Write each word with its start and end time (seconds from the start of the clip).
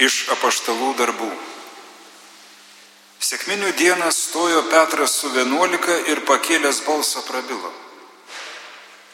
Iš 0.00 0.28
apaštalų 0.32 0.94
darbų. 0.96 1.28
Sėkminių 3.22 3.74
dieną 3.76 4.08
stojo 4.12 4.62
Petras 4.72 5.18
su 5.20 5.28
vienuolika 5.30 5.94
ir 6.08 6.22
pakėlęs 6.24 6.80
balsą 6.86 7.22
prabilo. 7.26 7.72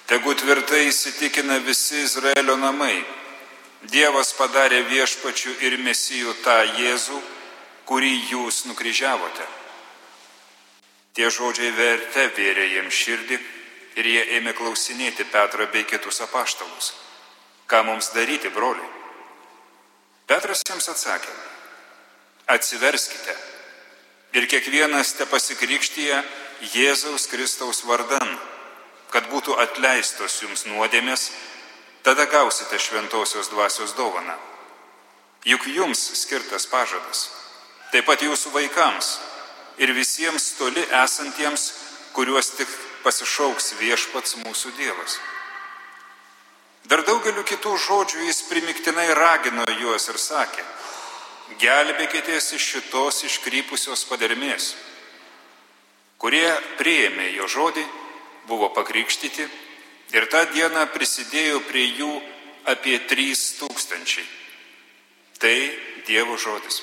Tegu 0.08 0.34
tvirtai 0.34 0.86
įsitikina 0.88 1.58
visi 1.66 2.04
Izraelio 2.06 2.56
namai. 2.56 3.02
Dievas 3.90 4.32
padarė 4.38 4.84
viešpačių 4.88 5.58
ir 5.66 5.76
mesijų 5.82 6.34
tą 6.44 6.56
Jėzų, 6.78 7.18
kurį 7.90 8.14
jūs 8.30 8.64
nukryžiavote. 8.70 9.46
Tie 11.14 11.30
žodžiai 11.30 11.74
verte 11.74 12.28
vėrė 12.38 12.68
jiems 12.72 12.94
širdį 12.94 13.38
ir 13.98 14.06
jie 14.06 14.22
ėmė 14.38 14.54
klausinėti 14.54 15.26
Petrą 15.26 15.66
bei 15.72 15.84
kitus 15.84 16.22
apaštalus. 16.22 16.94
Ką 17.66 17.82
mums 17.84 18.14
daryti, 18.14 18.48
broliai? 18.54 18.97
Petras 20.28 20.60
jiems 20.60 20.90
atsakė, 20.92 21.30
atsiverskite 22.52 23.32
ir 24.36 24.44
kiekvienas 24.50 25.14
te 25.16 25.24
pasikrikštyje 25.24 26.18
Jėzaus 26.74 27.24
Kristaus 27.32 27.80
vardan, 27.88 28.34
kad 29.08 29.30
būtų 29.32 29.56
atleistos 29.62 30.36
jums 30.42 30.66
nuodėmės, 30.68 31.30
tada 32.04 32.26
gausite 32.28 32.76
šventosios 32.76 33.48
dvasios 33.54 33.96
dovaną. 33.96 34.36
Juk 35.48 35.64
jums 35.72 36.02
skirtas 36.20 36.68
pažadas, 36.68 37.30
taip 37.94 38.04
pat 38.10 38.20
jūsų 38.20 38.52
vaikams 38.52 39.14
ir 39.80 39.94
visiems 39.96 40.50
toli 40.58 40.84
esantiems, 41.04 41.70
kuriuos 42.12 42.52
tik 42.58 42.68
pasišauks 43.06 43.78
viešpats 43.80 44.36
mūsų 44.44 44.76
Dievas. 44.76 45.16
Dar 46.88 47.02
daugeliu 47.04 47.44
kitų 47.44 47.74
žodžių 47.84 48.22
jis 48.24 48.42
primiktinai 48.48 49.10
ragino 49.16 49.66
juos 49.76 50.08
ir 50.08 50.16
sakė, 50.16 50.64
gelbėkitės 51.60 52.54
iš 52.56 52.68
šitos 52.72 53.24
iškrypusios 53.28 54.06
padermės. 54.08 54.70
Kurie 56.18 56.48
prieėmė 56.80 57.28
jo 57.36 57.46
žodį, 57.46 57.84
buvo 58.48 58.70
pakrikštyti 58.72 59.44
ir 60.16 60.28
tą 60.32 60.46
dieną 60.54 60.86
prisidėjo 60.94 61.60
prie 61.68 61.84
jų 62.00 62.10
apie 62.72 62.96
trys 63.10 63.58
tūkstančiai. 63.60 64.24
Tai 65.38 65.56
Dievo 66.08 66.40
žodis. 66.40 66.80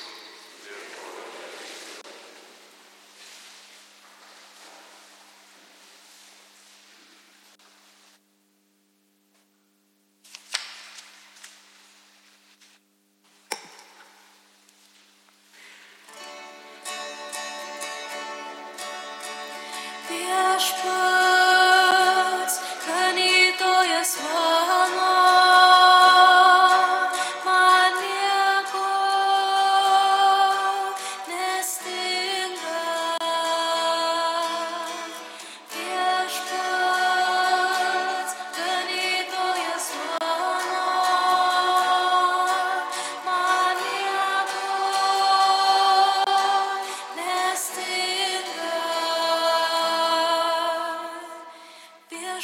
Viešpats, 20.56 21.05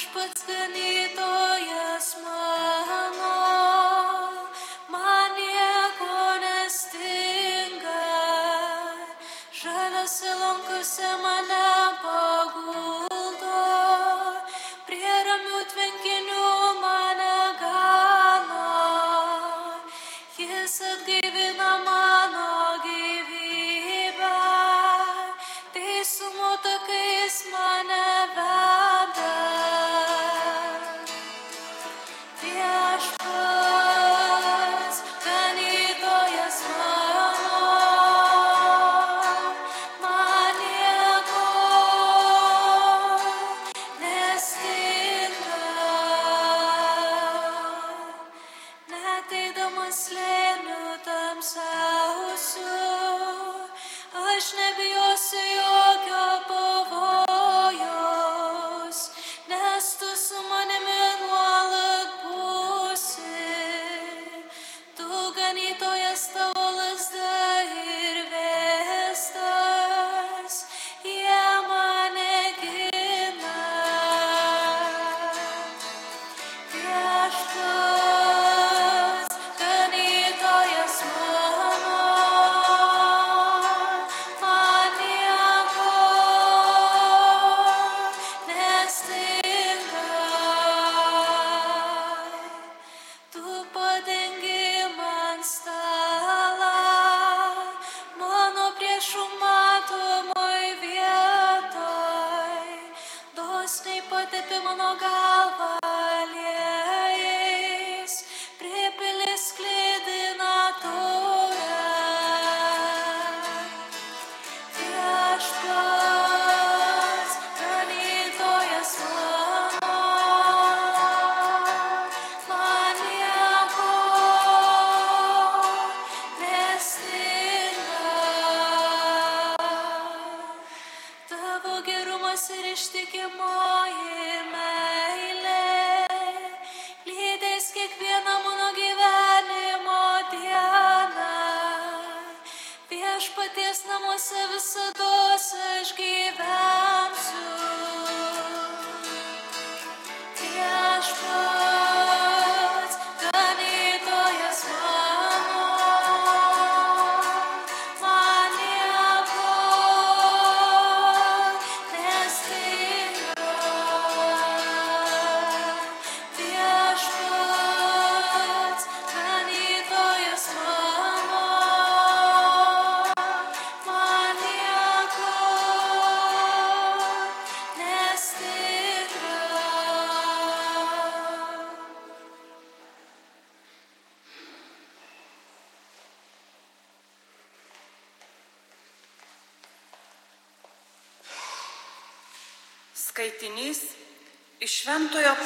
Viešpats 0.01 0.41
ganytojas 0.50 2.07
mano, 2.25 3.34
man 4.89 5.29
nieko 5.38 6.16
nestinga. 6.41 8.01
Žaliose 9.53 10.31
lankose 10.41 11.09
mane 11.22 11.66
paguldo, 12.01 13.10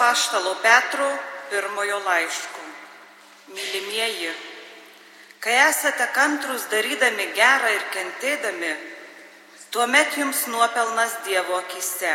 Šventojo 0.05 0.13
Paštalo 0.13 0.55
Petro 0.61 1.17
pirmojo 1.49 1.99
laiško. 1.99 2.61
Mylimieji, 3.47 4.33
kai 5.39 5.53
esate 5.69 6.07
kantrus 6.13 6.67
darydami 6.69 7.25
gerą 7.33 7.71
ir 7.73 7.85
kentėdami, 7.93 8.69
tuomet 9.71 10.17
jums 10.17 10.45
nuopelnas 10.47 11.15
Dievo 11.25 11.57
akise. 11.57 12.13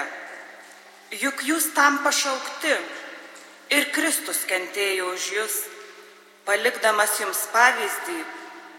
Juk 1.10 1.42
jūs 1.42 1.72
tam 1.74 1.98
pašaukti 2.04 2.76
ir 3.74 3.90
Kristus 3.90 4.44
kentėjo 4.46 5.10
už 5.16 5.26
jūs, 5.34 5.58
palikdamas 6.46 7.18
jums 7.18 7.42
pavyzdį, 7.50 8.18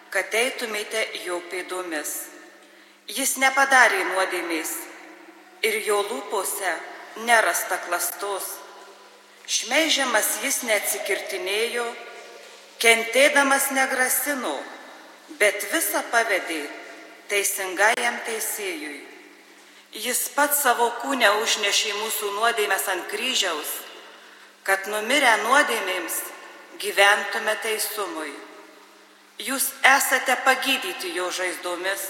kad 0.10 0.32
eitumėte 0.32 1.04
jo 1.26 1.42
pėdomis. 1.52 2.16
Jis 3.12 3.36
nepadarė 3.44 4.06
nuodėmės 4.16 4.76
ir 5.68 5.82
jo 5.84 6.00
lūpose 6.08 6.76
nerasta 7.28 7.84
klastos. 7.88 8.61
Šmeižiamas 9.50 10.38
jis 10.44 10.62
neatsikirtinėjo, 10.68 11.86
kentėdamas 12.82 13.70
negrasino, 13.76 14.54
bet 15.40 15.66
visą 15.74 16.04
pavedė 16.12 16.62
teisingajam 17.32 18.20
teisėjui. 18.28 19.00
Jis 19.92 20.30
pats 20.36 20.62
savo 20.64 20.88
kūnę 21.02 21.30
užnešė 21.42 21.98
mūsų 22.00 22.30
nuodėmės 22.38 22.86
ant 22.94 23.10
kryžiaus, 23.12 23.72
kad 24.64 24.88
numirę 24.88 25.34
nuodėmėms 25.44 26.22
gyventume 26.80 27.58
teisumui. 27.64 28.32
Jūs 29.42 29.72
esate 29.84 30.36
pagydyti 30.46 31.12
jo 31.16 31.30
žaizdomis. 31.34 32.04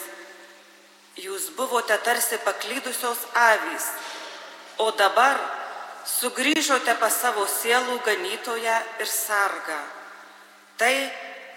Jūs 1.21 1.49
buvote 1.55 1.97
tarsi 2.05 2.37
paklydusios 2.43 3.19
avys, 3.35 3.87
o 4.79 4.91
dabar 4.95 5.39
sugrįžote 6.07 6.95
pas 6.99 7.13
savo 7.13 7.45
sielų 7.49 7.99
ganytoją 8.05 8.77
ir 8.99 9.09
sargą. 9.09 9.79
Tai 10.77 10.95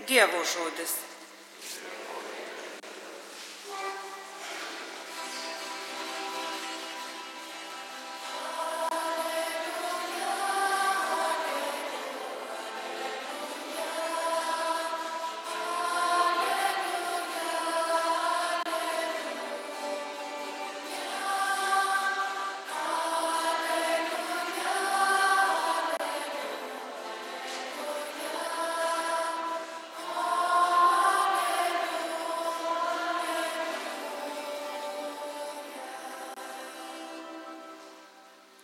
Dievo 0.09 0.43
žodis. 0.45 1.14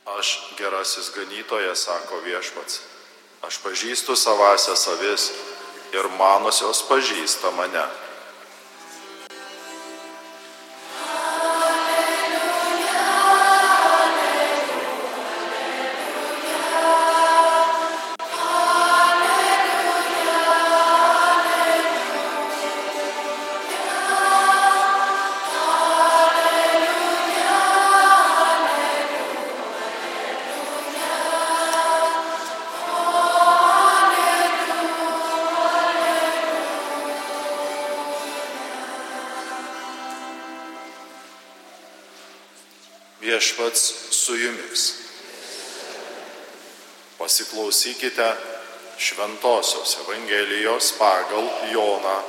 Aš 0.07 0.55
gerasis 0.59 1.13
ganytojas, 1.15 1.85
sako 1.85 2.21
viešpats. 2.25 2.81
Aš 3.43 3.59
pažįstu 3.65 4.17
savasias 4.17 4.87
avis 4.89 5.31
ir 5.93 6.09
manosios 6.19 6.83
pažįsta 6.89 7.51
mane. 7.57 7.85
Viešpats 43.21 43.95
su 44.11 44.37
jumis. 44.37 44.95
Pasiklausykite 47.19 48.37
Šventojios 48.99 49.97
Evangelijos 50.01 50.93
pagal 50.99 51.49
Joną. 51.73 52.21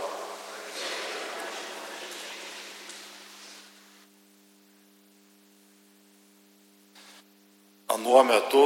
Anuo 7.88 8.24
metu 8.24 8.66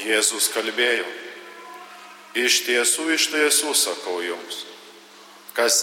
Jėzus 0.00 0.50
kalbėjo. 0.52 1.08
Iš 2.36 2.58
tiesų, 2.66 3.06
iš 3.16 3.26
tiesų 3.32 3.72
sakau 3.76 4.18
jums, 4.24 4.62
kas 5.56 5.80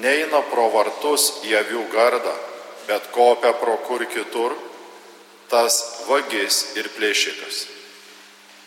neina 0.00 0.40
pro 0.52 0.68
vartus 0.72 1.26
į 1.48 1.56
avių 1.60 1.86
gardą, 1.92 2.32
bet 2.88 3.08
kopia 3.12 3.52
pro 3.60 3.76
kur 3.84 4.04
kitur, 4.08 4.56
tas 5.52 5.78
vagis 6.08 6.72
ir 6.80 6.88
plėšikas. 6.96 7.66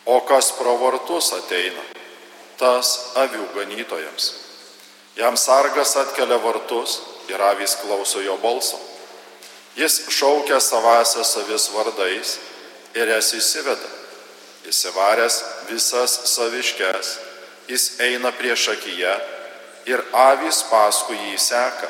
O 0.05 0.19
kas 0.21 0.51
pro 0.53 0.75
vartus 0.77 1.31
ateina, 1.33 1.81
tas 2.61 2.91
avių 3.17 3.47
ganytojams. 3.55 4.27
Jam 5.17 5.37
sargas 5.39 5.95
atkelia 5.97 6.37
vartus 6.43 6.99
ir 7.31 7.41
avys 7.41 7.73
klauso 7.81 8.21
jo 8.21 8.35
balso. 8.43 8.77
Jis 9.75 10.03
šaukia 10.13 10.59
savasias 10.61 11.33
avis 11.41 11.69
vardais 11.73 12.35
ir 12.95 13.09
jas 13.11 13.31
įsiveda. 13.33 13.89
Įsivaręs 14.69 15.39
visas 15.69 16.13
saviškes, 16.31 17.09
jis 17.69 17.87
eina 18.01 18.31
prieš 18.33 18.69
akiją 18.75 19.15
ir 19.89 20.05
avys 20.13 20.63
paskui 20.69 21.17
jį 21.17 21.41
seka, 21.41 21.89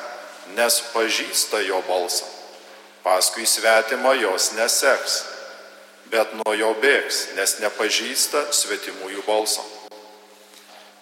nes 0.55 0.81
pažįsta 0.93 1.61
jo 1.67 1.83
balsą. 1.87 2.34
Paskui 3.05 3.45
svetimą 3.45 4.15
jos 4.17 4.51
neseks, 4.57 5.19
bet 6.09 6.31
nuo 6.39 6.53
jo 6.57 6.71
bėgs, 6.81 7.35
nes 7.37 7.59
nepažįsta 7.61 8.47
svetimųjų 8.49 9.21
balso. 9.27 9.61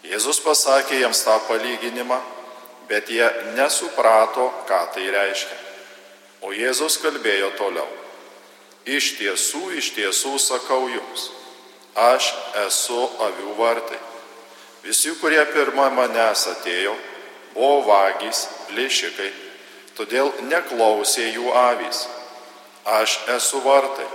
Jėzus 0.03 0.41
pasakė 0.43 0.99
jiems 0.99 1.23
tą 1.23 1.37
palyginimą, 1.47 2.17
bet 2.89 3.07
jie 3.07 3.23
nesuprato, 3.55 4.49
ką 4.67 4.81
tai 4.95 5.05
reiškia. 5.15 5.59
O 6.43 6.51
Jėzus 6.51 6.99
kalbėjo 6.99 7.53
toliau. 7.55 7.87
Iš 8.83 9.13
tiesų, 9.21 9.61
iš 9.79 9.93
tiesų 9.95 10.33
sakau 10.43 10.89
jums, 10.91 11.29
aš 11.95 12.33
esu 12.65 12.99
avių 13.29 13.55
vartai. 13.55 14.01
Visi, 14.83 15.13
kurie 15.21 15.39
pirmą 15.55 15.87
manęs 15.95 16.49
atėjo, 16.51 16.97
buvo 17.55 17.79
vagys, 17.87 18.43
plėšikai, 18.67 19.31
todėl 19.97 20.31
neklausė 20.49 21.29
jų 21.33 21.51
avys. 21.57 22.05
Aš 22.85 23.19
esu 23.37 23.61
vartai. 23.63 24.07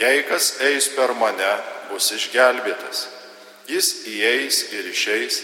Jei 0.00 0.22
kas 0.28 0.54
eis 0.64 0.88
per 0.94 1.12
mane, 1.18 1.50
bus 1.90 2.12
išgelbėtas. 2.14 3.08
Jis 3.70 3.88
įeis 4.08 4.62
ir 4.74 4.86
išeis 4.90 5.42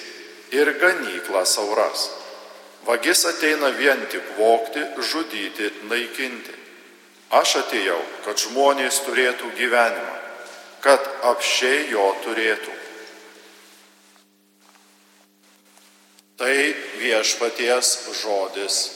ir 0.54 0.70
ganyklą 0.80 1.44
sauras. 1.46 2.08
Vagis 2.86 3.24
ateina 3.26 3.72
vien 3.74 4.06
tik 4.10 4.36
vokti, 4.38 4.82
žudyti, 5.02 5.72
naikinti. 5.90 6.54
Aš 7.34 7.56
atėjau, 7.64 7.98
kad 8.24 8.38
žmonės 8.38 9.00
turėtų 9.02 9.50
gyvenimą, 9.58 10.18
kad 10.84 11.02
apšiai 11.26 11.88
jo 11.90 12.06
turėtų. 12.22 12.74
Tai 16.38 16.54
viešpaties 17.00 17.96
žodis. 18.22 18.95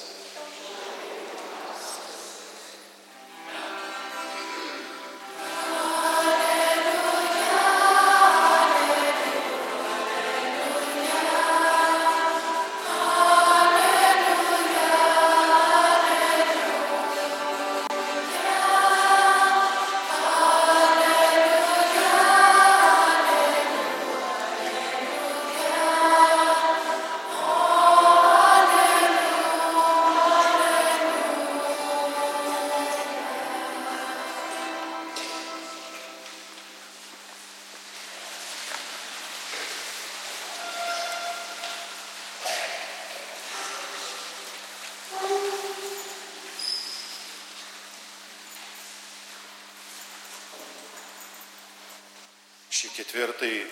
Šį 52.81 52.89
ketvirtąjį 52.97 53.65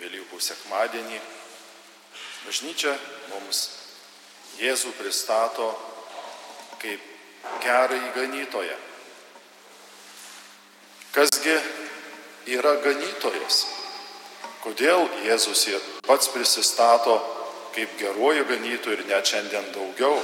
Velykų 0.00 0.38
sekmadienį 0.40 1.18
bažnyčia 2.46 2.94
mums 3.28 3.58
Jėzų 4.56 4.92
pristato 4.96 5.66
kaip 6.80 7.02
gerąjį 7.60 8.08
ganytoją. 8.14 8.76
Kasgi 11.12 11.58
yra 12.56 12.72
ganytojas? 12.86 13.60
Kodėl 14.64 15.10
Jėzus 15.26 15.66
pats 16.08 16.32
prisistato 16.32 17.18
kaip 17.76 17.98
geruoju 18.00 18.48
ganytoju 18.48 18.96
ir 18.96 19.04
net 19.10 19.28
šiandien 19.28 19.68
daugiau? 19.76 20.16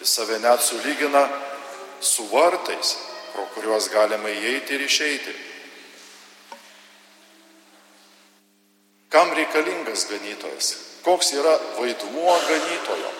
Jis 0.00 0.16
save 0.16 0.40
net 0.40 0.64
sulygina 0.64 1.26
su 2.00 2.24
vartais, 2.32 2.96
pro 3.34 3.44
kuriuos 3.52 3.92
galima 3.92 4.32
įeiti 4.32 4.78
ir 4.78 4.88
išeiti. 4.88 5.49
Reikalingas 9.90 10.06
ganytojas? 10.08 10.76
Koks 11.02 11.32
yra 11.32 11.58
vaidmuo 11.78 12.40
ganytojo? 12.48 13.12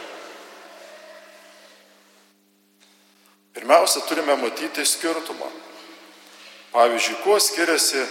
Pirmiausia, 3.54 4.02
turime 4.02 4.36
matyti 4.36 4.86
skirtumą. 4.86 5.50
Pavyzdžiui, 6.72 7.16
kuo 7.24 7.40
skiriasi 7.40 8.06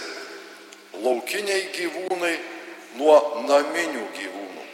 laukiniai 0.92 1.70
gyvūnai 1.72 2.34
nuo 2.98 3.16
naminių 3.48 4.04
gyvūnų. 4.18 4.66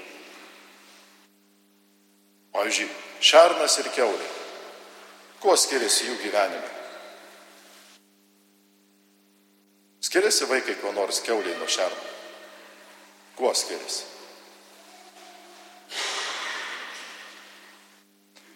Pavyzdžiui, 2.52 2.88
šernas 3.20 3.78
ir 3.78 3.92
keulė. 3.94 4.32
Kuo 5.40 5.54
skiriasi 5.56 6.08
jų 6.10 6.18
gyvenime? 6.24 6.74
Skiriasi 10.00 10.48
vaikai 10.48 10.74
kuo 10.82 10.92
nors 10.92 11.20
keuliai 11.20 11.58
nuo 11.60 11.68
šerno? 11.68 12.15
Kuo 13.36 13.54
skiriasi? 13.54 14.04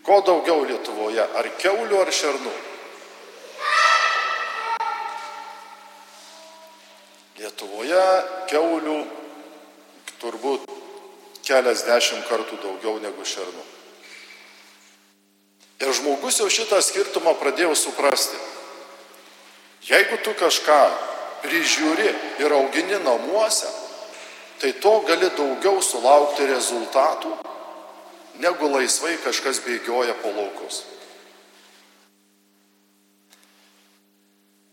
Ko 0.03 0.21
daugiau 0.25 0.65
Lietuvoje? 0.65 1.21
Ar 1.21 1.49
keulių, 1.61 2.01
ar 2.01 2.11
šernų? 2.11 2.53
Lietuvoje 7.41 8.07
keulių 8.51 8.97
turbūt 10.21 10.65
keliasdešimt 11.45 12.25
kartų 12.29 12.59
daugiau 12.65 12.97
negu 13.05 13.25
šernų. 13.25 13.67
Ir 15.81 15.93
žmogus 15.97 16.41
jau 16.41 16.49
šitą 16.53 16.81
skirtumą 16.85 17.37
pradėjo 17.41 17.77
suprasti. 17.77 18.37
Jeigu 19.89 20.19
tu 20.25 20.35
kažką 20.37 20.81
prižiūri 21.45 22.11
ir 22.45 22.53
augini 22.53 22.99
namuose, 23.01 23.69
tai 24.61 24.73
to 24.77 24.93
gali 25.09 25.31
daugiau 25.33 25.81
sulaukti 25.83 26.45
rezultatų, 26.51 27.33
negu 28.45 28.69
laisvai 28.69 29.17
kažkas 29.25 29.63
bėgioja 29.65 30.15
po 30.21 30.33
laukus. 30.37 30.85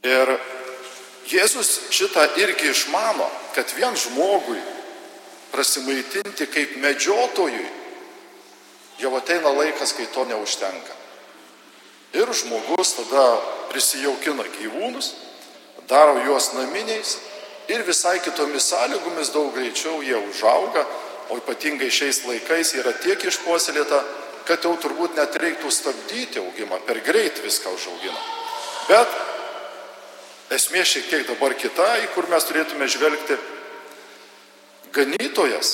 Ir 0.08 0.38
Jėzus 1.28 1.90
šitą 1.92 2.24
irgi 2.40 2.70
išmano, 2.72 3.26
kad 3.56 3.72
vien 3.76 3.96
žmogui 4.00 4.60
prasimaitinti 5.52 6.48
kaip 6.48 6.78
medžiotojui, 6.80 7.66
jau 9.02 9.12
ateina 9.18 9.52
laikas, 9.52 9.92
kai 9.98 10.08
to 10.14 10.24
neužtenka. 10.30 10.96
Ir 12.16 12.32
žmogus 12.32 12.94
tada 12.96 13.26
prisijaukina 13.72 14.46
gyvūnus, 14.56 15.12
daro 15.92 16.16
juos 16.24 16.54
naminiais 16.56 17.18
ir 17.68 17.84
visai 17.84 18.20
kitomis 18.24 18.70
sąlygomis 18.72 19.32
daug 19.36 19.54
greičiau 19.56 20.02
jie 20.02 20.18
užauga, 20.18 20.86
o 21.30 21.38
ypatingai 21.38 21.92
šiais 21.92 22.24
laikais 22.28 22.74
yra 22.80 22.94
tiek 23.04 23.24
išpuoselėta, 23.28 24.00
kad 24.48 24.64
jau 24.64 24.74
turbūt 24.80 25.18
net 25.20 25.36
reiktų 25.36 25.72
stabdyti 25.72 26.40
augimą, 26.40 26.80
per 26.88 27.02
greit 27.04 27.42
viską 27.44 27.74
užaugina. 27.76 28.22
Bet 28.88 29.12
esmė 30.56 30.86
šiek 30.88 31.10
tiek 31.12 31.28
dabar 31.28 31.56
kita, 31.60 31.88
į 32.06 32.12
kur 32.16 32.30
mes 32.32 32.48
turėtume 32.48 32.88
žvelgti. 32.88 33.36
Ganytojas 34.96 35.74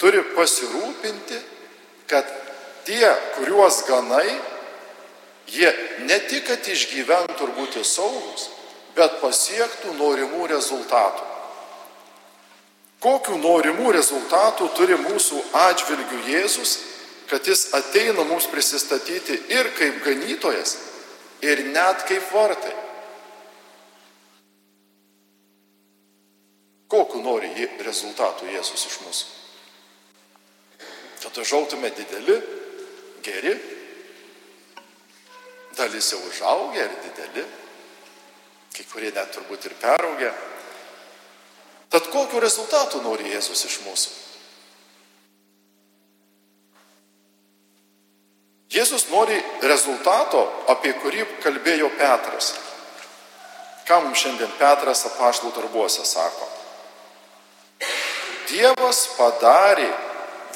turi 0.00 0.24
pasirūpinti, 0.34 1.38
kad 2.10 2.26
tie, 2.88 3.06
kuriuos 3.36 3.84
ganai, 3.86 4.26
jie 5.46 5.70
ne 6.08 6.18
tik, 6.26 6.48
kad 6.48 6.66
išgyventų 6.66 7.46
ir 7.46 7.54
būtų 7.54 7.84
saugus, 7.86 8.48
bet 9.00 9.16
pasiektų 9.22 9.94
norimų 9.96 10.46
rezultatų. 10.52 11.26
Kokių 13.00 13.38
norimų 13.40 13.94
rezultatų 13.96 14.68
turi 14.76 14.98
mūsų 15.00 15.40
atžvilgių 15.56 16.18
Jėzus, 16.28 16.74
kad 17.30 17.46
jis 17.48 17.70
ateina 17.76 18.26
mums 18.28 18.48
prisistatyti 18.52 19.38
ir 19.54 19.70
kaip 19.78 20.02
ganytojas, 20.04 20.76
ir 21.40 21.64
net 21.72 22.04
kaip 22.10 22.26
vartai. 22.34 22.74
Kokiu 26.90 27.22
nori 27.24 27.68
rezultatų 27.86 28.50
Jėzus 28.50 28.84
iš 28.90 28.98
mūsų? 29.06 29.26
Kad 31.20 31.38
užautume 31.40 31.88
dideli, 31.94 32.36
geri, 33.24 33.54
dalis 35.78 36.12
jau 36.12 36.20
užaugę 36.26 36.82
ir 36.82 36.94
dideli, 37.06 37.44
kai 38.74 38.86
kurie 38.92 39.10
net 39.14 39.32
turbūt 39.34 39.66
ir 39.68 39.76
peraugę. 39.80 40.32
Tad 41.90 42.06
kokiu 42.12 42.40
rezultatu 42.40 43.02
nori 43.02 43.32
Jėzus 43.32 43.64
iš 43.66 43.80
mūsų? 43.82 44.10
Jėzus 48.70 49.08
nori 49.10 49.34
rezultato, 49.66 50.44
apie 50.70 50.92
kurį 51.02 51.24
kalbėjo 51.42 51.88
Petras. 51.98 52.52
Ką 53.88 53.98
mums 54.04 54.22
šiandien 54.22 54.52
Petras 54.60 55.02
apaštalų 55.08 55.50
darbuose 55.56 56.06
sako? 56.06 56.46
Dievas 58.50 59.02
padarė 59.16 59.88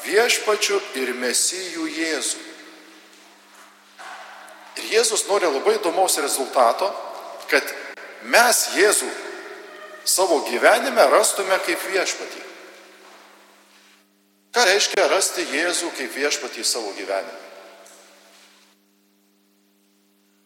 viešpačių 0.05 0.79
ir 1.01 1.11
mesijų 1.19 1.89
Jėzų. 1.91 2.43
Ir 4.79 4.87
Jėzus 4.93 5.27
nori 5.27 5.51
labai 5.51 5.75
įdomaus 5.75 6.15
rezultato, 6.23 6.87
kad 7.51 7.67
mes 8.31 8.61
Jėzų 8.75 9.09
savo 10.05 10.41
gyvenime 10.49 11.05
rastume 11.11 11.57
kaip 11.65 11.81
viešpatį. 11.91 12.43
Ką 14.55 14.63
reiškia 14.69 15.07
rasti 15.11 15.43
Jėzų 15.51 15.91
kaip 15.97 16.13
viešpatį 16.15 16.63
savo 16.63 16.93
gyvenime? 16.95 17.41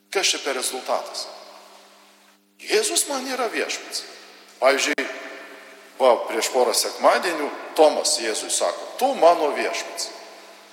Kas 0.09 0.31
čia 0.31 0.39
per 0.41 0.57
rezultatas? 0.57 1.27
Jėzus 2.59 3.05
man 3.07 3.27
yra 3.29 3.45
viešpats. 3.53 4.03
Pavyzdžiui, 4.59 5.05
va, 5.99 6.15
prieš 6.27 6.49
porą 6.51 6.73
sekmadienių 6.75 7.47
Tomas 7.77 8.17
Jėzui 8.19 8.49
sako, 8.51 8.87
tu 8.99 9.13
mano 9.21 9.51
viešpats. 9.55 10.09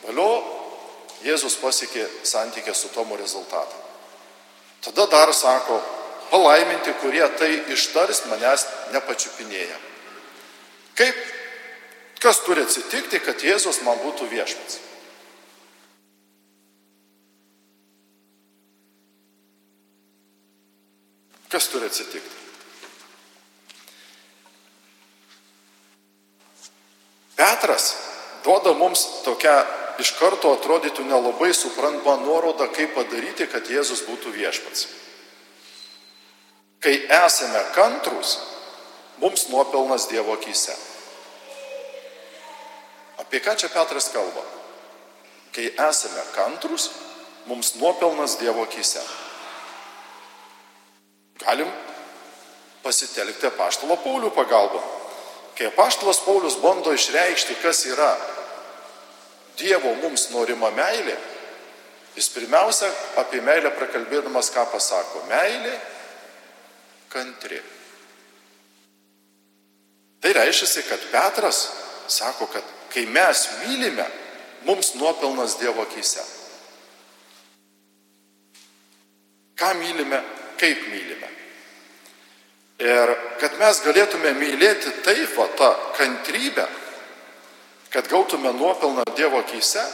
Vėliau 0.06 0.40
Jėzus 1.26 1.58
pasiekė 1.60 2.06
santykę 2.26 2.74
su 2.74 2.88
Tomu 2.94 3.16
rezultatą. 3.20 3.84
Tada 4.86 5.06
dar 5.10 5.32
sako, 5.34 5.78
palaiminti, 6.30 6.94
kurie 7.00 7.24
tai 7.38 7.52
ištars 7.74 8.24
manęs 8.30 8.66
nepačiupinėja. 8.94 9.78
Kaip, 10.96 11.16
kas 12.22 12.40
turi 12.46 12.64
atsitikti, 12.64 13.20
kad 13.20 13.44
Jėzus 13.44 13.82
man 13.84 14.00
būtų 14.04 14.28
viešpats? 14.32 14.80
Kas 21.52 21.68
turi 21.70 21.86
atsitikti? 21.86 22.44
Petras 27.36 27.94
duoda 28.44 28.72
mums 28.72 29.04
tokią 29.24 29.56
iš 30.00 30.12
karto 30.18 30.52
atrodytų 30.56 31.04
nelabai 31.08 31.52
suprantamą 31.54 32.16
nuorodą, 32.24 32.68
kaip 32.72 32.94
padaryti, 32.96 33.46
kad 33.52 33.68
Jėzus 33.70 34.04
būtų 34.08 34.32
viešpats. 34.34 34.88
Kai 36.86 37.00
esame 37.10 37.64
kantrus, 37.74 38.36
mums 39.18 39.48
nuopelnas 39.50 40.04
Dievo 40.06 40.36
akise. 40.38 40.70
Apie 43.18 43.40
ką 43.42 43.56
čia 43.58 43.66
Petras 43.74 44.06
kalba? 44.14 44.44
Kai 45.50 45.72
esame 45.74 46.22
kantrus, 46.36 46.92
mums 47.50 47.72
nuopelnas 47.80 48.36
Dievo 48.38 48.62
akise. 48.62 49.02
Galim 51.42 51.74
pasitelkti 52.86 53.50
paštalo 53.58 53.98
Paulių 54.06 54.30
pagalbą. 54.38 54.84
Kai 55.58 55.72
paštalas 55.74 56.22
Paulius 56.22 56.60
bando 56.62 56.94
išreikšti, 56.94 57.58
kas 57.66 57.82
yra 57.90 58.12
Dievo 59.58 59.90
mums 60.04 60.30
norima 60.30 60.70
meilė, 60.70 61.18
jis 62.14 62.30
pirmiausia 62.30 62.94
apie 63.18 63.42
meilę 63.42 63.74
prakalbėdamas 63.74 64.54
ką 64.54 64.68
pasako. 64.70 65.26
Meilė 65.26 65.74
kantri. 67.08 67.60
Tai 70.20 70.32
reiškia, 70.32 70.82
kad 70.88 71.10
Petras 71.12 71.68
sako, 72.08 72.46
kad 72.46 72.62
kai 72.92 73.06
mes 73.06 73.48
mylime, 73.62 74.06
mums 74.64 74.94
nuopelnas 74.94 75.58
Dievo 75.60 75.82
akise. 75.82 76.22
Ką 79.56 79.74
mylime, 79.74 80.22
kaip 80.60 80.88
mylime. 80.90 81.28
Ir 82.82 83.12
kad 83.40 83.56
mes 83.60 83.80
galėtume 83.84 84.34
mylėti 84.36 84.92
taip, 85.04 85.32
va, 85.36 85.46
tą 85.56 85.70
kantrybę, 85.96 86.66
kad 87.92 88.08
gautume 88.08 88.52
nuopelną 88.52 89.04
Dievo 89.16 89.40
akise, 89.40 89.84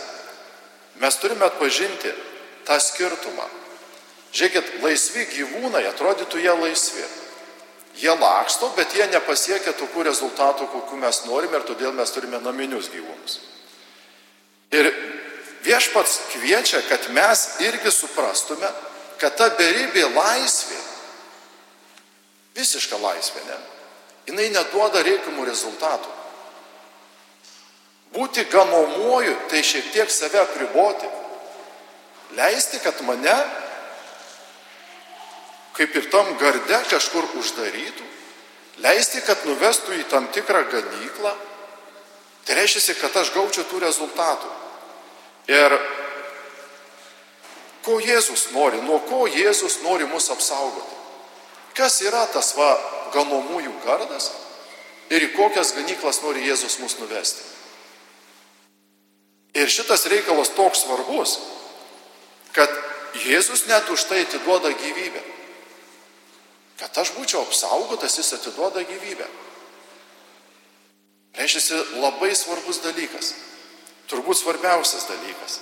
mes 0.98 1.18
turime 1.22 1.46
atpažinti 1.46 2.10
tą 2.66 2.78
skirtumą. 2.80 3.61
Žiūrėkit, 4.32 4.78
laisvi 4.80 5.26
gyvūnai, 5.28 5.84
atrodytų 5.90 6.40
jie 6.40 6.52
laisvi. 6.56 7.04
Jie 8.00 8.12
laksto, 8.16 8.70
bet 8.76 8.94
jie 8.96 9.04
nepasiekia 9.12 9.74
tokių 9.76 10.06
rezultatų, 10.08 10.70
kokių 10.72 11.00
mes 11.02 11.18
norime 11.28 11.58
ir 11.60 11.66
todėl 11.68 11.92
mes 11.92 12.12
turime 12.14 12.40
naminius 12.40 12.88
gyvūnus. 12.92 13.34
Ir 14.72 14.88
viešpats 15.66 16.16
kviečia, 16.32 16.80
kad 16.88 17.10
mes 17.12 17.44
irgi 17.60 17.92
suprastume, 17.92 18.70
kad 19.20 19.36
ta 19.36 19.50
beribė 19.58 20.06
laisvė, 20.08 20.80
visiška 22.56 22.96
laisvė, 23.02 23.44
ne, 23.50 23.58
jinai 24.30 24.48
neduoda 24.56 25.04
reikiamų 25.04 25.44
rezultatų. 25.50 26.18
Būti 28.16 28.44
ganomuoju, 28.52 29.36
tai 29.48 29.62
šiek 29.64 29.92
tiek 29.92 30.10
save 30.12 30.40
apriboti. 30.40 31.08
Leisti, 32.36 32.80
kad 32.80 32.98
mane, 33.04 33.36
kaip 35.76 35.96
ir 35.96 36.10
tam 36.12 36.34
garde, 36.40 36.78
kažkur 36.90 37.26
uždarytų. 37.40 38.08
Leisti, 38.82 39.20
kad 39.24 39.44
nuvestų 39.46 39.94
į 40.00 40.06
tam 40.10 40.28
tikrą 40.32 40.64
ganyklą. 40.72 41.32
Tai 42.42 42.56
reiškia, 42.58 42.96
kad 42.98 43.16
aš 43.20 43.30
gaučiau 43.34 43.64
tų 43.68 43.82
rezultatų. 43.84 44.48
Ir 45.52 45.76
ko 47.86 47.98
Jėzus 48.02 48.48
nori, 48.54 48.80
nuo 48.82 48.98
ko 49.06 49.26
Jėzus 49.30 49.80
nori 49.82 50.06
mus 50.10 50.30
apsaugoti. 50.30 50.98
Kas 51.76 52.00
yra 52.04 52.24
tas 52.32 52.52
va 52.56 52.70
ganomųjų 53.14 53.72
gardas 53.86 54.30
ir 55.12 55.28
į 55.28 55.32
kokias 55.36 55.74
ganyklas 55.76 56.22
nori 56.24 56.46
Jėzus 56.46 56.78
mus 56.82 56.96
nuvesti. 57.00 57.44
Ir 59.52 59.68
šitas 59.68 60.06
reikalas 60.08 60.52
toks 60.56 60.86
svarbus, 60.86 61.36
kad 62.56 62.72
Jėzus 63.26 63.66
net 63.68 63.88
už 63.92 64.06
tai 64.08 64.22
atiduoda 64.24 64.72
gyvybę. 64.72 65.20
Kad 66.80 66.98
aš 66.98 67.12
būčiau 67.16 67.44
apsaugotas, 67.46 68.16
jis 68.18 68.32
atiduoda 68.38 68.82
gyvybę. 68.86 69.26
Reiškia, 71.38 71.80
labai 72.02 72.34
svarbus 72.36 72.82
dalykas. 72.84 73.34
Turbūt 74.10 74.40
svarbiausias 74.40 75.06
dalykas. 75.08 75.60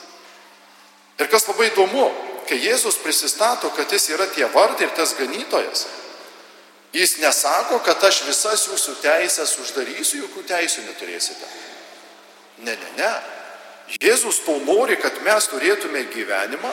Ir 1.20 1.28
kas 1.30 1.46
labai 1.46 1.68
įdomu, 1.68 2.08
kai 2.48 2.58
Jėzus 2.58 2.98
prisistato, 3.02 3.70
kad 3.76 3.92
jis 3.92 4.08
yra 4.14 4.26
tie 4.32 4.46
vartai 4.50 4.88
ir 4.88 4.94
tas 4.96 5.12
ganytojas, 5.18 5.84
jis 6.96 7.18
nesako, 7.20 7.78
kad 7.84 8.02
aš 8.08 8.24
visas 8.26 8.64
jūsų 8.70 8.96
teisės 9.04 9.58
uždarysiu, 9.60 10.24
jokių 10.24 10.46
teisų 10.48 10.86
neturėsite. 10.88 11.50
Ne, 12.64 12.74
ne, 12.74 12.90
ne. 12.96 13.12
Jėzus 14.00 14.40
to 14.46 14.56
nori, 14.64 14.96
kad 15.02 15.20
mes 15.26 15.46
turėtume 15.50 16.02
gyvenimą 16.14 16.72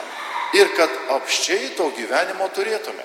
ir 0.56 0.72
kad 0.78 0.90
apščiai 1.18 1.74
to 1.76 1.90
gyvenimo 1.98 2.48
turėtume. 2.56 3.04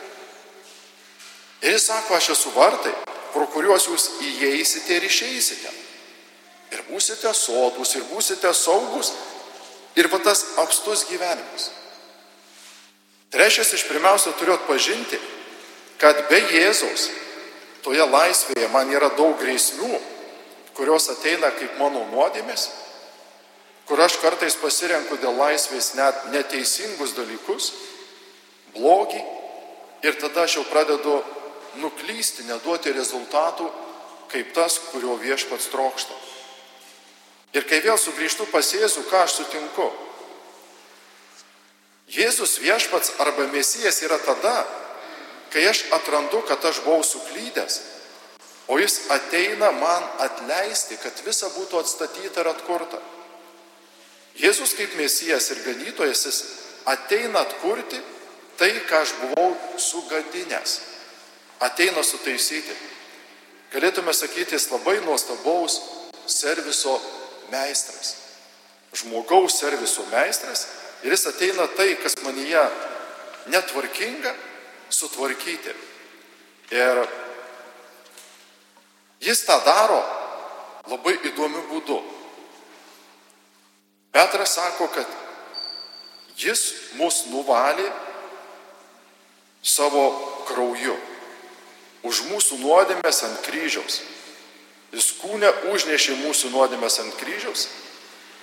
Ir 1.63 1.78
jis 1.78 1.86
sako, 1.88 2.17
aš 2.17 2.34
esu 2.36 2.52
vartai, 2.56 2.91
pro 3.32 3.45
kuriuos 3.47 3.88
jūs 3.88 4.10
įeisite 4.19 4.97
ir 4.97 5.06
išeisite. 5.08 5.71
Ir 6.73 6.82
būsite 6.89 7.32
sodus, 7.38 7.93
ir 7.95 8.04
būsite 8.10 8.52
saugus, 8.58 9.13
ir 9.95 10.10
va 10.12 10.19
tas 10.19 10.43
apstus 10.60 11.06
gyvenimas. 11.08 11.69
Trečias 13.32 13.71
iš 13.73 13.86
pirmiausia 13.88 14.34
turiu 14.38 14.58
atpažinti, 14.58 15.17
kad 16.02 16.19
be 16.30 16.41
Jėzaus 16.52 17.08
toje 17.84 18.04
laisvėje 18.06 18.67
man 18.73 18.91
yra 18.91 19.10
daug 19.17 19.38
grėsmių, 19.39 19.99
kurios 20.76 21.08
ateina 21.13 21.52
kaip 21.56 21.80
mano 21.80 22.04
nuodėmės, 22.12 22.67
kur 23.88 24.02
aš 24.04 24.17
kartais 24.21 24.58
pasirenku 24.60 25.15
dėl 25.21 25.38
laisvės 25.39 25.93
net 25.95 26.28
neteisingus 26.34 27.15
dalykus, 27.15 27.71
blogį, 28.76 29.23
ir 30.04 30.19
tada 30.19 30.43
aš 30.43 30.60
jau 30.60 30.65
pradedu 30.67 31.17
nuklysti, 31.81 32.45
neduoti 32.49 32.93
rezultatų, 32.93 33.69
kaip 34.33 34.53
tas, 34.53 34.79
kurio 34.91 35.15
viešpats 35.21 35.69
trokšta. 35.73 36.15
Ir 37.53 37.67
kai 37.69 37.83
vėl 37.86 37.99
sugrįžtu 38.01 38.47
pas 38.49 38.71
Jėzų, 38.73 39.05
ką 39.09 39.25
aš 39.27 39.38
sutinku? 39.41 39.91
Jėzus 42.09 42.59
viešpats 42.62 43.15
arba 43.23 43.45
mesijas 43.53 44.01
yra 44.05 44.17
tada, 44.21 44.65
kai 45.53 45.65
aš 45.69 45.86
atrandu, 45.95 46.41
kad 46.47 46.65
aš 46.65 46.81
buvau 46.86 47.03
suklydęs, 47.05 47.79
o 48.67 48.77
jis 48.81 49.03
ateina 49.13 49.71
man 49.71 50.05
atleisti, 50.25 50.97
kad 50.97 51.21
visa 51.25 51.49
būtų 51.53 51.79
atstatyta 51.81 52.41
ir 52.41 52.49
atkurta. 52.51 52.99
Jėzus 54.38 54.73
kaip 54.73 54.95
mesijas 54.97 55.51
ir 55.53 55.62
ganytojas, 55.65 56.25
jis 56.25 56.39
ateina 56.89 57.45
atkurti 57.45 58.01
tai, 58.57 58.71
ką 58.89 59.03
aš 59.05 59.13
buvau 59.21 59.53
sugadinęs. 59.77 60.79
Ateina 61.63 62.04
sutaisyti. 62.04 62.76
Galėtume 63.73 64.13
sakyti, 64.13 64.54
jis 64.58 64.67
labai 64.69 64.99
nuostabaus 65.06 65.80
serviso 66.30 66.97
meistras. 67.52 68.17
Žmogaus 68.93 69.56
serviso 69.58 70.06
meistras 70.12 70.67
ir 71.04 71.15
jis 71.15 71.26
ateina 71.32 71.65
tai, 71.78 71.95
kas 71.97 72.19
manyje 72.26 72.63
netvarkinga, 73.49 74.34
sutvarkyti. 74.93 75.73
Ir 76.73 77.02
jis 79.23 79.45
tą 79.47 79.58
daro 79.65 80.02
labai 80.91 81.15
įdomiu 81.32 81.63
būdu. 81.71 81.97
Petras 84.13 84.54
sako, 84.60 84.91
kad 84.93 85.10
jis 86.38 86.62
mus 86.99 87.23
nuvalė 87.32 87.88
savo 89.63 90.06
krauju 90.45 90.93
už 92.04 92.26
mūsų 92.30 92.60
nuodėmės 92.62 93.24
ant 93.28 93.42
kryžiaus. 93.48 94.02
Jis 94.94 95.10
kūne 95.22 95.50
užnešė 95.72 96.20
mūsų 96.22 96.52
nuodėmės 96.54 97.00
ant 97.02 97.16
kryžiaus, 97.18 97.68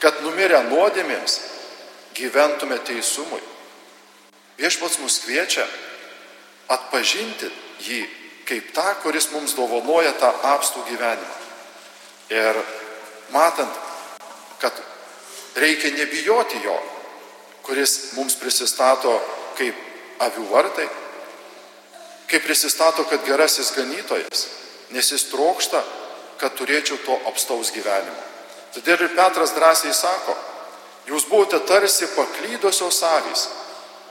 kad 0.03 0.23
numirę 0.25 0.63
nuodėmėms 0.67 1.39
gyventume 2.17 2.81
teisumui. 2.89 3.41
Viešpats 4.61 4.99
mus 5.01 5.21
kviečia 5.25 5.67
atpažinti 6.73 7.49
jį 7.85 8.01
kaip 8.49 8.73
tą, 8.75 8.87
kuris 9.05 9.31
mums 9.33 9.55
dovanoja 9.55 10.13
tą 10.19 10.31
apstų 10.57 10.83
gyvenimą. 10.89 11.37
Ir 12.35 12.59
matant, 13.31 13.77
kad 14.61 14.75
reikia 15.57 15.93
nebijoti 15.95 16.61
jo, 16.65 16.75
kuris 17.67 18.13
mums 18.19 18.37
prisistato 18.41 19.15
kaip 19.59 19.77
avių 20.21 20.47
vartai, 20.51 20.89
kaip 22.31 22.45
prisistato, 22.47 23.05
kad 23.05 23.27
gerasis 23.27 23.73
ganytojas, 23.75 24.47
nes 24.95 25.13
jis 25.13 25.27
trokšta, 25.33 25.83
kad 26.41 26.55
turėčiau 26.57 27.01
to 27.05 27.17
apstaus 27.29 27.73
gyvenimo. 27.75 28.23
Todėl 28.75 29.03
ir 29.05 29.17
Petras 29.17 29.53
drąsiai 29.57 29.93
sako, 29.95 30.37
jūs 31.11 31.27
buvote 31.27 31.59
tarsi 31.67 32.07
paklydusios 32.15 33.03
avys, 33.03 33.49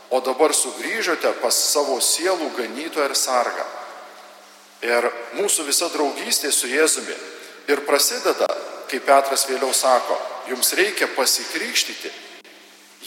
o 0.09 0.19
dabar 0.25 0.53
sugrįžote 0.53 1.31
pas 1.39 1.55
savo 1.55 1.99
sielų 2.01 2.49
ganytoją 2.57 3.07
ir 3.07 3.15
sargą. 3.15 3.65
Ir 4.83 5.09
mūsų 5.37 5.67
visa 5.67 5.89
draugystė 5.91 6.51
su 6.51 6.67
Jėzumi 6.67 7.15
ir 7.71 7.83
prasideda, 7.87 8.47
kaip 8.89 9.05
Petras 9.05 9.45
vėliau 9.47 9.71
sako, 9.75 10.17
jums 10.49 10.73
reikia 10.75 11.07
pasikrikštyti 11.15 12.11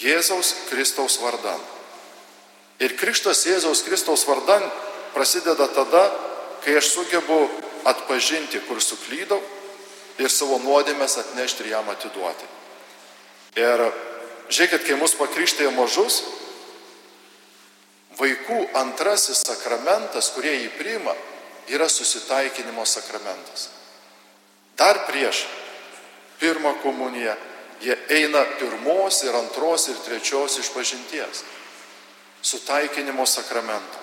Jėzaus 0.03 0.55
Kristaus 0.71 1.19
vardan. 1.21 1.61
Ir 2.81 2.97
krikštas 2.99 3.45
Jėzaus 3.47 3.85
Kristaus 3.87 4.25
vardan 4.27 4.65
prasideda 5.15 5.69
tada, 5.75 6.05
kai 6.65 6.77
aš 6.79 6.93
sugebu 6.95 7.49
atpažinti, 7.89 8.63
kur 8.69 8.81
suklydau 8.83 9.41
ir 10.19 10.31
savo 10.31 10.59
nuodėmės 10.63 11.19
atnešti 11.23 11.65
ir 11.65 11.73
jam 11.75 11.89
atiduoti. 11.91 12.49
Ir 13.59 13.85
žiūrėkit, 14.53 14.87
kai 14.87 14.99
mus 15.01 15.17
pakrikštėje 15.19 15.73
mažus, 15.77 16.23
vaikų 18.19 18.59
antrasis 18.79 19.43
sakramentas, 19.47 20.31
kurie 20.37 20.55
jį 20.55 20.71
priima, 20.79 21.15
yra 21.73 21.89
susitaikinimo 21.89 22.85
sakramentas. 22.87 23.71
Dar 24.77 25.05
prieš 25.09 25.45
pirmą 26.41 26.75
komuniją 26.83 27.37
jie 27.83 27.97
eina 28.09 28.45
pirmos 28.59 29.23
ir 29.27 29.35
antros 29.35 29.89
ir 29.89 29.99
trečios 30.05 30.59
išpažinties. 30.59 31.43
Sutaikinimo 32.43 33.27
sakramento. 33.27 33.99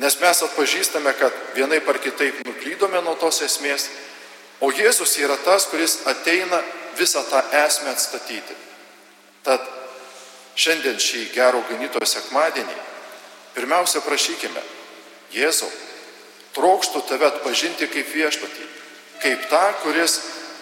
Nes 0.00 0.16
mes 0.20 0.42
atpažįstame, 0.46 1.12
kad 1.18 1.34
vienaip 1.56 1.88
ar 1.88 1.98
kitaip 2.00 2.40
nuklydome 2.46 3.02
nuo 3.04 3.14
tos 3.20 3.42
esmės 3.44 3.90
O 4.62 4.70
Jėzus 4.70 5.16
yra 5.18 5.34
tas, 5.42 5.66
kuris 5.66 6.04
ateina 6.06 6.60
visą 6.94 7.24
tą 7.26 7.40
esmę 7.64 7.90
atstatyti. 7.90 8.54
Tad 9.42 9.64
šiandien 10.54 11.00
šį 11.02 11.22
gero 11.34 11.64
ganytojo 11.66 12.06
sekmadienį 12.06 12.76
pirmiausia 13.56 14.04
prašykime, 14.06 14.62
Jėzau, 15.32 15.70
trokštų 16.54 17.02
tave 17.08 17.26
atpažinti 17.26 17.88
kaip 17.90 18.10
viešpatį, 18.14 18.66
kaip 19.24 19.48
tą, 19.50 19.64
kuris 19.82 20.18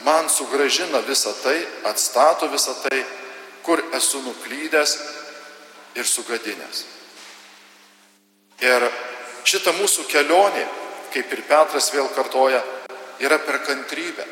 man 0.06 0.30
sugražina 0.32 1.02
visą 1.04 1.34
tai, 1.42 1.58
atstato 1.90 2.48
visą 2.48 2.76
tai, 2.86 3.02
kur 3.66 3.82
esu 3.98 4.22
nuklydęs 4.24 4.96
ir 5.98 6.08
sugadinęs. 6.08 6.84
Ir 8.64 8.86
šita 9.44 9.72
mūsų 9.78 10.06
kelionė, 10.10 10.66
kaip 11.14 11.32
ir 11.32 11.42
Petras 11.48 11.90
vėl 11.94 12.08
kartoja, 12.14 12.60
yra 13.20 13.38
per 13.38 13.60
kantrybę. 13.66 14.26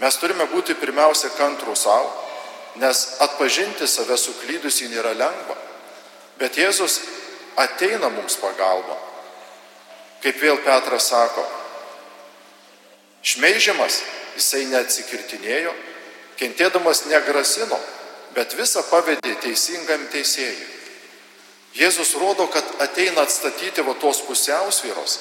Mes 0.00 0.16
turime 0.18 0.46
būti 0.50 0.74
pirmiausia 0.78 1.30
kantrų 1.38 1.76
savo, 1.78 2.10
nes 2.82 3.04
atpažinti 3.22 3.86
save 3.86 4.16
suklydusį 4.18 4.90
nėra 4.90 5.14
lengva. 5.14 5.56
Bet 6.38 6.58
Jėzus 6.58 7.00
ateina 7.56 8.10
mums 8.10 8.36
pagalba. 8.42 8.96
Kaip 10.24 10.40
vėl 10.40 10.58
Petras 10.64 11.10
sako, 11.12 11.44
šmeižiamas 13.22 14.00
jisai 14.34 14.64
neatsikirtinėjo, 14.72 15.74
kentėdamas 16.40 17.04
negrasino, 17.06 17.78
bet 18.34 18.56
visą 18.58 18.82
pavedė 18.88 19.36
teisingam 19.44 20.08
teisėjui. 20.10 20.73
Jėzus 21.74 22.14
rodo, 22.20 22.46
kad 22.46 22.64
ateina 22.84 23.24
atstatyti 23.26 23.82
va 23.82 23.96
tos 23.98 24.20
pusiausvyros, 24.22 25.18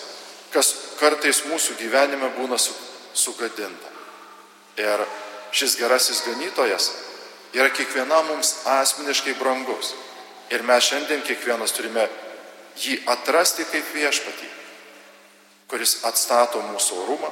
kas 0.54 0.70
kartais 1.00 1.42
mūsų 1.50 1.80
gyvenime 1.80 2.30
būna 2.38 2.60
su, 2.62 2.76
sugadinta. 3.18 3.90
Ir 4.78 5.02
šis 5.54 5.78
gerasis 5.78 6.22
ganytojas 6.26 6.92
yra 7.54 7.70
kiekvienam 7.74 8.30
mums 8.30 8.56
asmeniškai 8.70 9.34
brangus. 9.40 9.94
Ir 10.54 10.62
mes 10.66 10.86
šiandien 10.86 11.24
kiekvienas 11.26 11.74
turime 11.74 12.06
jį 12.78 13.00
atrasti 13.10 13.66
kaip 13.70 13.90
viešpatį, 13.96 14.50
kuris 15.70 16.04
atstato 16.06 16.62
mūsų 16.70 17.00
orumą, 17.06 17.32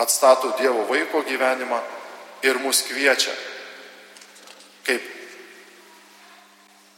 atstato 0.00 0.54
Dievo 0.56 0.86
vaiko 0.88 1.20
gyvenimą 1.28 1.82
ir 2.44 2.60
mus 2.64 2.80
kviečia. 2.88 3.32
Kaip 4.84 5.04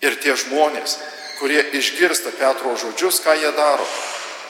ir 0.07 0.19
tie 0.23 0.35
žmonės, 0.39 0.99
kurie 1.39 1.61
išgirsta 1.77 2.33
Petro 2.39 2.77
žodžius, 2.77 3.21
ką 3.25 3.37
jie 3.37 3.53
daro. 3.57 3.87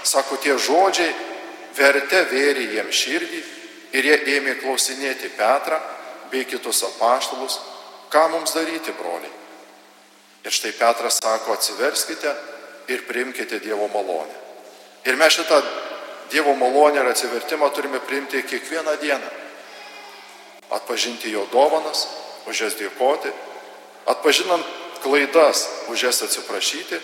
Sako, 0.06 0.38
tie 0.38 0.54
žodžiai 0.58 1.12
vertė 1.76 2.24
vėrė 2.30 2.66
jiem 2.76 2.90
širdį 2.92 3.40
ir 3.98 4.08
jie 4.10 4.18
ėmė 4.36 4.56
klausinėti 4.62 5.32
Petrą 5.36 5.80
bei 6.30 6.46
kitus 6.46 6.82
apaštalus, 6.86 7.58
ką 8.10 8.28
mums 8.32 8.54
daryti, 8.54 8.94
broliai. 8.98 9.32
Ir 10.46 10.54
štai 10.54 10.72
Petras 10.78 11.18
sako, 11.18 11.56
atsiverskite 11.56 12.32
ir 12.88 13.02
priimkite 13.08 13.58
Dievo 13.58 13.88
malonę. 13.90 14.36
Ir 15.06 15.18
mes 15.18 15.34
šitą 15.34 15.58
Dievo 16.30 16.54
malonę 16.54 17.02
ir 17.02 17.10
atsivertimą 17.10 17.70
turime 17.70 18.00
priimti 18.00 18.42
kiekvieną 18.42 18.96
dieną. 19.02 19.28
Atpažinti 20.70 21.30
jo 21.30 21.46
dovanas, 21.52 22.06
už 22.46 22.60
jas 22.60 22.74
dėkoti, 22.78 23.30
atpažinant 24.06 24.66
klaidas, 25.06 25.68
už 25.88 26.02
jas 26.02 26.22
atsiprašyti 26.26 26.98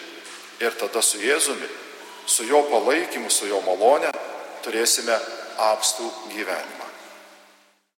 ir 0.60 0.74
tada 0.78 1.02
su 1.02 1.22
Jėzumi, 1.22 1.68
su 2.26 2.46
jo 2.50 2.64
palaikymu, 2.70 3.30
su 3.30 3.46
jo 3.46 3.62
malonė 3.62 4.10
turėsime 4.66 5.18
apstų 5.70 6.10
gyvenimą. 6.34 6.81